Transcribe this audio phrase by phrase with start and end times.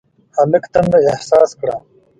[0.37, 1.75] هلک تنده احساس کړه.